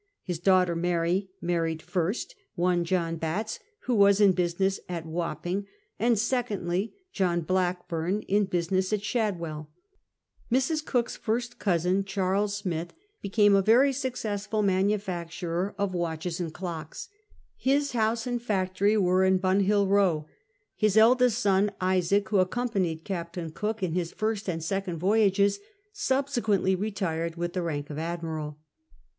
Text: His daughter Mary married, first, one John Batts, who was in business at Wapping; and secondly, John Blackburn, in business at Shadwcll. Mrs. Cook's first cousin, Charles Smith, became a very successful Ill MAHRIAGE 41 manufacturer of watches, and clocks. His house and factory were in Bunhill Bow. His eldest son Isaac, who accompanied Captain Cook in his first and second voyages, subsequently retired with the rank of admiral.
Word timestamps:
His 0.23 0.39
daughter 0.39 0.75
Mary 0.75 1.29
married, 1.41 1.79
first, 1.79 2.33
one 2.55 2.83
John 2.83 3.17
Batts, 3.17 3.59
who 3.81 3.93
was 3.93 4.19
in 4.19 4.31
business 4.31 4.79
at 4.89 5.05
Wapping; 5.05 5.67
and 5.99 6.17
secondly, 6.17 6.95
John 7.13 7.41
Blackburn, 7.41 8.21
in 8.23 8.45
business 8.45 8.91
at 8.93 9.01
Shadwcll. 9.01 9.67
Mrs. 10.51 10.83
Cook's 10.83 11.15
first 11.15 11.59
cousin, 11.59 12.03
Charles 12.03 12.57
Smith, 12.57 12.93
became 13.21 13.53
a 13.55 13.61
very 13.61 13.93
successful 13.93 14.61
Ill 14.61 14.63
MAHRIAGE 14.63 14.77
41 14.85 14.87
manufacturer 14.87 15.75
of 15.77 15.93
watches, 15.93 16.39
and 16.39 16.51
clocks. 16.51 17.07
His 17.55 17.91
house 17.91 18.25
and 18.25 18.41
factory 18.41 18.97
were 18.97 19.23
in 19.23 19.37
Bunhill 19.37 19.85
Bow. 19.85 20.25
His 20.75 20.97
eldest 20.97 21.37
son 21.37 21.73
Isaac, 21.79 22.27
who 22.29 22.39
accompanied 22.39 23.03
Captain 23.03 23.51
Cook 23.51 23.83
in 23.83 23.93
his 23.93 24.11
first 24.11 24.49
and 24.49 24.63
second 24.63 24.97
voyages, 24.97 25.59
subsequently 25.93 26.73
retired 26.75 27.35
with 27.35 27.53
the 27.53 27.61
rank 27.61 27.91
of 27.91 27.99
admiral. 27.99 28.57